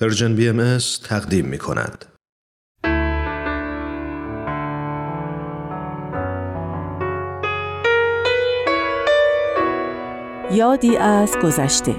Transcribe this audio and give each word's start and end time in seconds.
پرژن 0.00 0.34
بی 0.34 0.48
ام 0.48 0.78
تقدیم 1.04 1.46
می 1.46 1.58
کند. 1.58 2.04
یادی 10.52 10.96
از 10.96 11.36
گذشته 11.42 11.94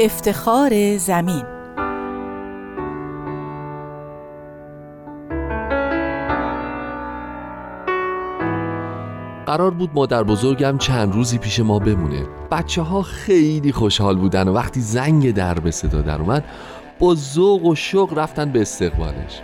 افتخار 0.00 0.96
زمین 0.96 1.57
قرار 9.48 9.70
بود 9.70 9.90
مادر 9.94 10.22
بزرگم 10.22 10.78
چند 10.78 11.14
روزی 11.14 11.38
پیش 11.38 11.60
ما 11.60 11.78
بمونه. 11.78 12.26
بچه 12.50 12.82
ها 12.82 13.02
خیلی 13.02 13.72
خوشحال 13.72 14.16
بودن 14.16 14.48
و 14.48 14.52
وقتی 14.52 14.80
زنگ 14.80 15.34
در 15.34 15.54
به 15.54 15.70
صدا 15.70 16.00
در 16.00 16.20
اومد 16.20 16.44
با 16.98 17.14
ذوق 17.14 17.64
و 17.64 17.74
شوق 17.74 18.18
رفتن 18.18 18.52
به 18.52 18.60
استقبالش. 18.60 19.42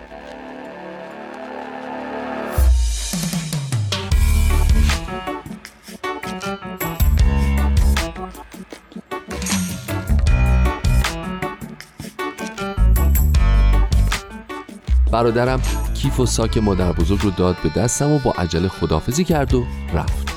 برادرم 15.12 15.60
کیف 16.04 16.20
و 16.20 16.26
ساک 16.26 16.58
مادر 16.58 16.92
بزرگ 16.92 17.20
رو 17.22 17.30
داد 17.30 17.56
به 17.62 17.68
دستم 17.68 18.12
و 18.12 18.18
با 18.18 18.30
عجله 18.30 18.68
خدافزی 18.68 19.24
کرد 19.24 19.54
و 19.54 19.64
رفت. 19.94 20.28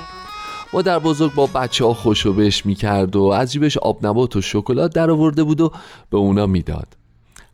مادر 0.73 0.99
بزرگ 0.99 1.33
با 1.33 1.45
بچه 1.45 1.85
ها 1.85 1.93
خوشو 1.93 2.33
بش 2.33 2.65
می‌کرد 2.65 3.15
و 3.15 3.23
از 3.23 3.51
جیبش 3.51 3.77
آب 3.77 4.05
نبات 4.05 4.35
و 4.35 4.41
شکلات 4.41 4.93
در 4.93 5.11
آورده 5.11 5.43
بود 5.43 5.61
و 5.61 5.71
به 6.09 6.17
اونا 6.17 6.45
می‌داد. 6.45 6.97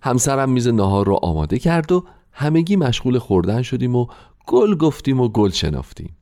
همسرم 0.02 0.50
میز 0.50 0.67
نهار 0.67 1.06
رو 1.06 1.19
آماده 1.22 1.59
کرد 1.59 1.91
و 1.91 2.03
همگی 2.31 2.75
مشغول 2.75 3.19
خوردن 3.19 3.61
شدیم 3.61 3.95
و 3.95 4.08
گل 4.47 4.75
گفتیم 4.75 5.19
و 5.19 5.30
گل 5.30 5.50
شنافتیم 5.50 6.17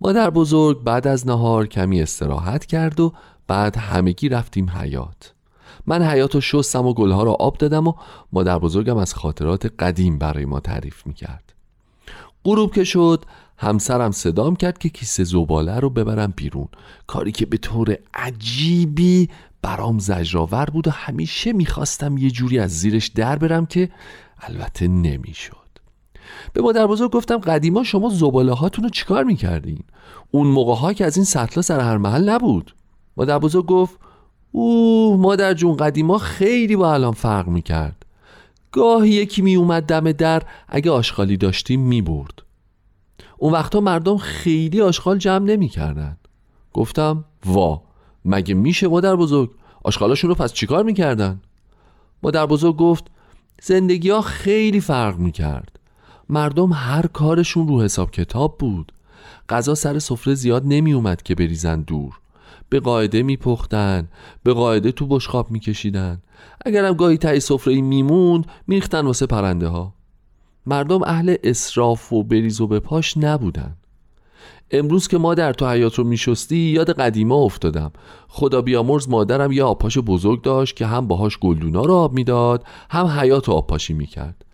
مادر 0.00 0.30
بزرگ 0.30 0.82
بعد 0.82 1.06
از 1.06 1.26
نهار 1.26 1.66
کمی 1.66 2.02
استراحت 2.02 2.66
کرد 2.66 3.00
و 3.00 3.12
بعد 3.46 3.76
همگی 3.76 4.28
رفتیم 4.28 4.70
حیات 4.70 5.34
من 5.88 6.02
حیات 6.02 6.34
و 6.34 6.40
شستم 6.40 6.86
و 6.86 6.94
گلها 6.94 7.22
را 7.22 7.32
آب 7.32 7.58
دادم 7.58 7.86
و 7.86 7.92
مادر 8.32 8.58
بزرگم 8.58 8.96
از 8.96 9.14
خاطرات 9.14 9.72
قدیم 9.78 10.18
برای 10.18 10.44
ما 10.44 10.60
تعریف 10.60 11.06
می‌کرد. 11.06 11.52
غروب 12.44 12.74
که 12.74 12.84
شد 12.84 13.24
همسرم 13.56 14.10
صدام 14.10 14.56
کرد 14.56 14.78
که 14.78 14.88
کیسه 14.88 15.24
زباله 15.24 15.80
رو 15.80 15.90
ببرم 15.90 16.32
بیرون. 16.36 16.68
کاری 17.06 17.32
که 17.32 17.46
به 17.46 17.56
طور 17.56 17.96
عجیبی 18.14 19.28
برام 19.62 19.98
زجرآور 19.98 20.64
بود 20.64 20.88
و 20.88 20.90
همیشه 20.90 21.52
می‌خواستم 21.52 22.18
یه 22.18 22.30
جوری 22.30 22.58
از 22.58 22.70
زیرش 22.70 23.06
در 23.06 23.36
برم 23.36 23.66
که 23.66 23.88
البته 24.40 24.88
نمی‌شد. 24.88 25.68
به 26.52 26.62
مادر 26.62 26.86
بزرگ 26.86 27.10
گفتم 27.10 27.38
قدیما 27.38 27.84
شما 27.84 28.08
زباله 28.08 28.52
هاتون 28.52 28.84
رو 28.84 28.90
چیکار 28.90 29.24
می‌کردین؟ 29.24 29.84
اون 30.30 30.46
موقع 30.46 30.74
ها 30.74 30.92
که 30.92 31.04
از 31.04 31.16
این 31.16 31.24
سطلا 31.24 31.62
سر 31.62 31.80
هر 31.80 31.96
محل 31.96 32.28
نبود. 32.28 32.74
مادر 33.16 33.38
بزرگ 33.38 33.66
گفت 33.66 34.07
اوه 34.52 35.16
مادر 35.16 35.54
جون 35.54 35.76
قدیما 35.76 36.18
خیلی 36.18 36.76
با 36.76 36.94
الان 36.94 37.12
فرق 37.12 37.48
می‌کرد. 37.48 38.06
گاهی 38.72 39.10
یکی 39.10 39.42
می 39.42 39.56
اومد 39.56 39.82
دم 39.82 40.12
در 40.12 40.42
اگه 40.68 40.90
آشغالی 40.90 41.36
داشتیم 41.36 41.80
می 41.80 42.02
برد 42.02 42.42
اون 43.38 43.52
وقتا 43.52 43.80
مردم 43.80 44.16
خیلی 44.16 44.80
آشغال 44.80 45.18
جمع 45.18 45.44
نمی‌کردن 45.44 46.16
گفتم 46.72 47.24
وا 47.46 47.82
مگه 48.24 48.54
میشه 48.54 48.88
مادر 48.88 49.16
بزرگ؟ 49.16 49.50
آشغالاشون 49.84 50.30
رو 50.30 50.34
پس 50.34 50.52
چیکار 50.52 50.84
می‌کردن؟ 50.84 51.40
مادر 52.22 52.46
بزرگ 52.46 52.76
گفت 52.76 53.04
زندگی 53.62 54.10
ها 54.10 54.20
خیلی 54.20 54.80
فرق 54.80 55.18
می‌کرد. 55.18 55.78
مردم 56.28 56.72
هر 56.72 57.06
کارشون 57.06 57.68
رو 57.68 57.82
حساب 57.82 58.10
کتاب 58.10 58.58
بود. 58.58 58.92
غذا 59.48 59.74
سر 59.74 59.98
سفره 59.98 60.34
زیاد 60.34 60.62
نمی 60.66 60.92
اومد 60.92 61.22
که 61.22 61.34
بریزن 61.34 61.80
دور. 61.80 62.20
به 62.68 62.80
قاعده 62.80 63.22
میپختن 63.22 64.08
به 64.42 64.52
قاعده 64.52 64.92
تو 64.92 65.06
بشخاب 65.06 65.50
میکشیدن. 65.50 66.22
اگرم 66.66 66.94
گاهی 66.94 67.16
تایی 67.16 67.40
سفره 67.40 67.80
میموند 67.80 68.46
میریختن 68.66 69.06
واسه 69.06 69.26
پرنده 69.26 69.68
ها 69.68 69.94
مردم 70.66 71.02
اهل 71.02 71.36
اسراف 71.44 72.12
و 72.12 72.22
بریز 72.22 72.60
و 72.60 72.66
به 72.66 72.80
پاش 72.80 73.16
نبودن. 73.16 73.76
امروز 74.70 75.08
که 75.08 75.18
مادر 75.18 75.52
تو 75.52 75.66
حیات 75.70 75.94
رو 75.94 76.04
میشستی 76.04 76.56
یاد 76.56 76.90
قدیما 76.90 77.36
افتادم. 77.36 77.92
خدا 78.28 78.62
بیامرز 78.62 79.08
مادرم 79.08 79.52
یه 79.52 79.62
آبپاش 79.62 79.98
بزرگ 79.98 80.42
داشت 80.42 80.76
که 80.76 80.86
هم 80.86 81.06
باهاش 81.06 81.38
گلدونا 81.38 81.82
رو 81.82 81.94
آب 81.94 82.12
می‌داد 82.12 82.64
هم 82.90 83.06
حیات 83.06 83.48
رو 83.48 83.54
آبپاشی 83.54 83.94
می‌کرد. 83.94 84.44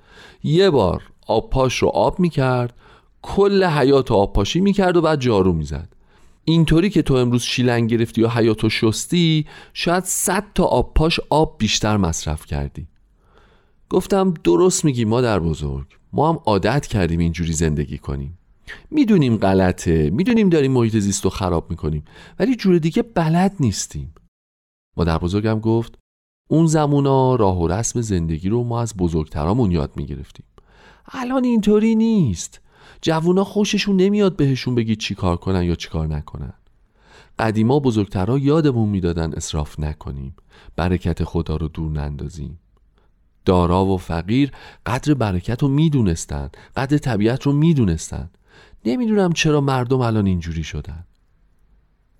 یه 0.45 0.71
بار 0.71 1.03
آبپاش 1.27 1.79
رو 1.79 1.89
آب 1.89 2.21
می‌کرد 2.21 2.75
کل 3.23 3.65
حیات 3.65 4.11
رو 4.11 4.17
آبپاشی 4.17 4.61
می‌کرد 4.61 4.97
و 4.97 5.01
بعد 5.01 5.21
جارو 5.21 5.53
می‌زد. 5.53 5.89
اینطوری 6.45 6.91
که 6.91 7.03
تو 7.03 7.15
امروز 7.15 7.43
شیلنگ 7.43 7.91
گرفتی 7.91 8.23
و 8.23 8.29
حیاتو 8.29 8.69
شستی 8.71 9.47
شاید 9.73 10.05
صد 10.05 10.45
تا 10.55 10.65
آب 10.65 10.95
پاش 10.95 11.21
آب 11.31 11.57
بیشتر 11.59 11.97
مصرف 11.97 12.47
کردی. 12.47 12.87
گفتم 13.91 14.35
درست 14.45 14.85
میگی 14.85 15.05
مادر 15.05 15.41
بزرگ. 15.41 15.87
ما 16.13 16.29
هم 16.29 16.39
عادت 16.47 16.87
کردیم 16.87 17.21
اینجوری 17.21 17.53
زندگی 17.53 17.99
کنیم. 17.99 18.39
می‌دونیم 18.91 19.37
غلطه 19.37 20.11
می‌دونیم 20.11 20.49
داریم 20.49 20.73
محیط 20.73 20.97
زیست 20.97 21.25
رو 21.25 21.31
خراب 21.31 21.71
می‌کنیم 21.71 22.05
ولی 22.39 22.57
جور 22.57 22.79
دیگه 22.79 23.03
بلد 23.03 23.55
نیستیم. 23.61 24.15
مادر 24.97 25.19
بزرگم 25.19 25.61
گفت 25.61 25.99
اون 26.49 26.67
زمونا 26.67 27.35
راه 27.35 27.61
و 27.61 27.69
رسم 27.69 28.01
زندگی 28.01 28.49
رو 28.49 28.65
ما 28.65 28.81
از 28.81 28.97
بزرگترامون 28.97 29.71
یاد 29.71 29.93
می‌گرفتیم. 29.97 30.47
الان 31.13 31.45
اینطوری 31.45 31.95
نیست. 31.95 32.61
جوونا 33.03 33.45
خوششون 33.45 33.97
نمیاد 33.97 34.37
بهشون 34.37 34.75
بگی 34.75 34.97
چی 34.97 35.15
کار 35.15 35.37
کنن 35.37 35.63
یا 35.63 35.75
چی 35.75 35.89
کار 35.89 36.07
نکنن. 36.07 36.53
قدیما 37.39 37.81
بزرگترها 37.81 38.39
یادمون 38.39 38.89
می‌دادن 38.89 39.33
اصراف 39.33 39.81
نکنیم 39.81 40.37
برکت 40.77 41.25
خدا 41.25 41.57
رو 41.57 41.69
دور 41.69 41.93
نندازیم. 41.93 42.59
دارا 43.45 43.85
و 43.85 43.99
فقیر 43.99 44.53
قدر 44.87 45.15
برکت 45.15 45.63
رو 45.63 45.69
می‌دونستن 45.69 46.51
قدر 46.77 46.99
طبیعت 46.99 47.43
رو 47.43 47.53
می‌دونستن. 47.53 48.31
نمی‌دونم 48.85 49.33
چرا 49.33 49.61
مردم 49.61 50.01
الان 50.01 50.27
اینجوری 50.27 50.65
شدن. 50.65 51.05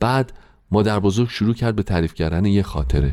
بعد 0.01 0.33
مادر 0.71 1.01
بزرگ 1.01 1.29
شروع 1.29 1.55
کرد 1.55 1.77
به 1.77 1.83
تعریف 1.83 2.15
کردن 2.15 2.45
یه 2.45 2.63
خاطره. 2.63 3.11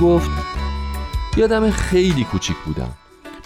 گفت 0.00 0.30
یادم 1.36 1.70
خیلی 1.70 2.24
کوچیک 2.24 2.56
بودم. 2.66 2.90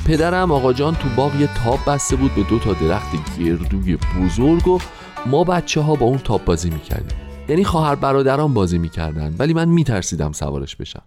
پدرم 0.06 0.52
آقا 0.52 0.72
جان 0.72 0.94
تو 0.94 1.08
باغ 1.16 1.40
یه 1.40 1.48
تاب 1.64 1.78
بسته 1.86 2.16
بود 2.16 2.34
به 2.34 2.42
دو 2.42 2.58
تا 2.58 2.72
درخت 2.72 3.38
گردوی 3.38 3.96
بزرگ 3.96 4.68
و 4.68 4.78
ما 5.26 5.44
بچه 5.44 5.80
ها 5.80 5.94
با 5.94 6.06
اون 6.06 6.18
تاب 6.18 6.44
بازی 6.44 6.70
می‌کردیم. 6.70 7.18
یعنی 7.48 7.64
خواهر 7.64 7.94
برادران 7.94 8.54
بازی 8.54 8.78
می‌کردن 8.78 9.34
ولی 9.38 9.54
من 9.54 9.68
میترسیدم 9.68 10.32
سوارش 10.32 10.76
بشم. 10.76 11.02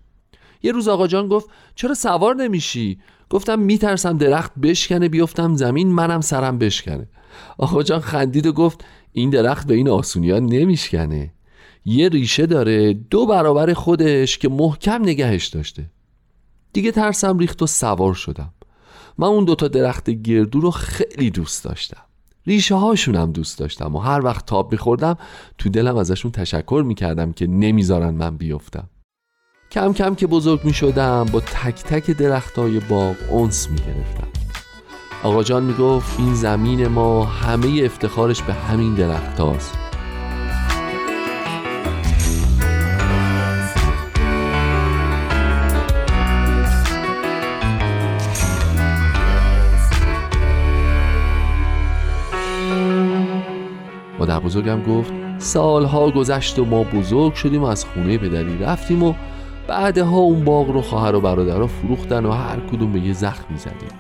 یه 0.64 0.72
روز 0.72 0.88
آقا 0.88 1.08
جان 1.08 1.28
گفت 1.28 1.50
چرا 1.76 1.94
سوار 1.94 2.36
نمیشی؟ 2.36 3.00
گفتم 3.30 3.60
میترسم 3.60 4.18
درخت 4.18 4.52
بشکنه 4.64 5.10
بیفتم 5.10 5.56
زمین 5.56 5.88
منم 5.88 6.22
سرم 6.22 6.58
بشکنه. 6.58 7.08
آقا 7.58 7.84
جان 7.84 8.00
خندید 8.00 8.46
و 8.46 8.52
گفت 8.52 8.86
این 9.12 9.30
درخت 9.30 9.68
به 9.68 9.74
این 9.74 9.90
آسونی 9.90 10.32
ها 10.32 10.40
نمیشکنه. 10.40 11.34
یه 11.90 12.10
ریشه 12.10 12.46
داره 12.46 12.94
دو 12.94 13.26
برابر 13.26 13.74
خودش 13.74 14.38
که 14.38 14.50
محکم 14.50 15.02
نگهش 15.02 15.48
داشته. 15.48 15.86
دیگه 16.74 16.92
ترسم 16.92 17.38
ریخت 17.38 17.62
و 17.62 17.68
سوار 17.68 18.14
شدم. 18.14 18.54
من 19.18 19.28
اون 19.28 19.46
دوتا 19.46 19.68
درخت 19.68 20.10
گردو 20.10 20.60
رو 20.60 20.72
خیلی 20.72 21.30
دوست 21.30 21.64
داشتم. 21.64 22.02
ریشه 22.48 22.76
هاشونم 22.76 23.32
دوست 23.32 23.60
داشتم 23.60 23.96
و 23.96 24.00
هر 24.00 24.26
وقت 24.26 24.46
تاب 24.46 24.72
میخوردم 24.72 25.18
تو 25.58 25.70
دلم 25.70 25.98
ازشون 25.98 26.32
تشکر 26.32 26.84
می‌کردم 26.88 27.32
که 27.32 27.48
نمی‌ذارن 27.48 28.14
من 28.14 28.38
بیفتم. 28.38 28.90
کم 29.72 29.94
کم 29.94 30.16
که 30.16 30.28
بزرگ 30.28 30.60
می‌شدم 30.64 31.26
با 31.32 31.40
تک 31.40 31.76
تک 31.76 32.12
درخت 32.12 32.60
های 32.60 32.80
باغ 32.80 33.16
اونس 33.30 33.70
می‌گرفتم. 33.70 34.28
آقا 35.24 35.44
جان 35.44 35.64
می‌گفت 35.64 36.20
این 36.20 36.34
زمین 36.34 36.88
ما 36.88 37.26
همه 37.26 37.82
افتخارش 37.84 38.42
به 38.42 38.54
همین 38.54 38.96
درخت 38.96 39.40
هاست 39.40 39.87
مادر 54.20 54.40
بزرگم 54.40 54.84
گفت 54.84 55.14
سالها 55.38 56.12
گذشت 56.12 56.60
و 56.60 56.66
ما 56.66 56.84
بزرگ 56.84 57.34
شدیم 57.34 57.62
و 57.62 57.66
از 57.66 57.86
خونه 57.86 58.18
پدری 58.18 58.58
رفتیم 58.58 59.04
و 59.04 59.14
بعدها 59.68 60.18
اون 60.18 60.46
باغ 60.46 60.70
رو 60.70 60.82
خواهر 60.82 61.16
و 61.16 61.22
برادرها 61.22 61.68
فروختن 61.68 62.26
و 62.26 62.32
هر 62.32 62.60
کدوم 62.60 62.94
به 62.94 63.00
یه 63.00 63.14
زخمی 63.14 63.58
زدیم 63.58 64.00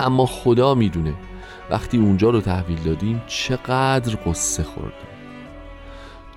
اما 0.00 0.26
خدا 0.26 0.74
می‌دونه 0.74 1.14
وقتی 1.70 1.98
اونجا 1.98 2.30
رو 2.30 2.40
تحویل 2.40 2.78
دادیم 2.78 3.22
چقدر 3.26 4.18
قصه 4.26 4.62
خوردیم. 4.62 5.08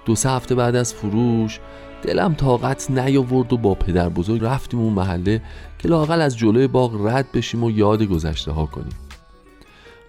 دو 0.05 0.15
سه 0.15 0.29
هفته 0.29 0.55
بعد 0.55 0.75
از 0.75 0.93
فروش 0.93 1.59
دلم 2.01 2.33
طاقت 2.33 2.91
نیاورد 2.91 3.53
و 3.53 3.57
با 3.57 3.75
پدر 3.75 4.09
بزرگ 4.09 4.43
رفتیم 4.43 4.79
اون 4.79 4.93
محله 4.93 5.41
که 5.79 5.88
لاقل 5.88 6.21
از 6.21 6.38
جلوی 6.38 6.67
باغ 6.67 7.07
رد 7.07 7.31
بشیم 7.33 7.63
و 7.63 7.71
یاد 7.71 8.03
گذشته 8.03 8.51
ها 8.51 8.65
کنیم. 8.65 9.06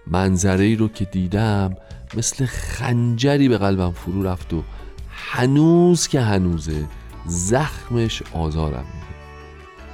منظره 0.09 0.65
ای 0.65 0.75
رو 0.75 0.87
که 0.87 1.05
دیدم 1.05 1.75
مثل 2.17 2.45
خنجری 2.45 3.49
به 3.49 3.57
قلبم 3.57 3.91
فرو 3.91 4.23
رفت 4.23 4.53
و 4.53 4.63
هنوز 5.09 6.07
که 6.07 6.21
هنوزه 6.21 6.85
زخمش 7.25 8.23
آزارم 8.33 8.85
میده. 8.93 9.09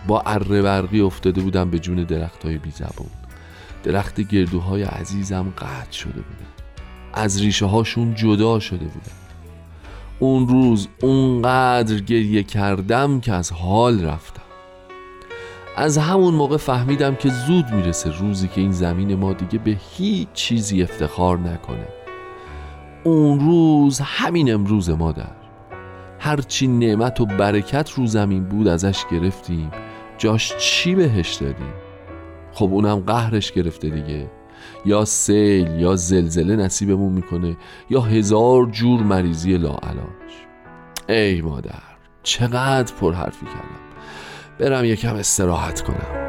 با 0.07 0.21
اره 0.21 0.61
برقی 0.61 1.01
افتاده 1.01 1.41
بودم 1.41 1.69
به 1.69 1.79
جون 1.79 2.03
درخت 2.03 2.45
های 2.45 2.57
بی 2.57 2.71
زبون. 2.71 3.09
درخت 3.83 4.21
گردوهای 4.21 4.83
عزیزم 4.83 5.53
قطع 5.57 5.91
شده 5.91 6.11
بودن. 6.11 6.45
از 7.13 7.41
ریشه 7.41 7.65
هاشون 7.65 8.15
جدا 8.15 8.59
شده 8.59 8.85
بودن. 8.85 9.15
اون 10.19 10.47
روز 10.47 10.87
اونقدر 11.01 11.99
گریه 11.99 12.43
کردم 12.43 13.19
که 13.19 13.33
از 13.33 13.51
حال 13.51 14.05
رفتم. 14.05 14.44
از 15.77 15.97
همون 15.97 16.33
موقع 16.33 16.57
فهمیدم 16.57 17.15
که 17.15 17.29
زود 17.29 17.65
می‌رسه 17.71 18.11
روزی 18.19 18.47
که 18.47 18.61
این 18.61 18.71
زمین 18.71 19.15
ما 19.15 19.33
دیگه 19.33 19.59
به 19.59 19.77
هیچ 19.95 20.27
چیزی 20.33 20.83
افتخار 20.83 21.39
نکنه. 21.39 21.87
اون 23.03 23.39
روز 23.39 23.99
همین 23.99 24.53
امروز 24.53 24.89
مادر 24.89 25.35
هرچی 26.19 26.67
نعمت 26.67 27.21
و 27.21 27.25
برکت 27.25 27.91
رو 27.91 28.05
زمین 28.05 28.43
بود 28.43 28.67
ازش 28.67 29.05
گرفتیم 29.11 29.71
جاش 30.17 30.53
چی 30.57 30.95
بهش 30.95 31.33
دادیم؟ 31.33 31.73
خب 32.53 32.69
اونم 32.73 32.99
قهرش 32.99 33.51
گرفته 33.51 33.89
دیگه. 33.89 34.31
یا 34.85 35.05
سیل 35.05 35.71
یا 35.71 35.95
زلزله 35.95 36.55
نصیبمون 36.55 37.13
می‌کنه 37.13 37.57
یا 37.89 38.01
هزار 38.01 38.65
جور 38.65 39.03
مریضی 39.03 39.57
لاعلاج. 39.57 40.31
ای 41.09 41.41
مادر 41.41 41.83
چقدر 42.23 42.93
پر 42.93 43.13
حرفی 43.13 43.45
کردم. 43.45 43.84
برم 44.59 44.85
یکم 44.85 45.15
استراحت 45.15 45.81
کنم. 45.81 46.24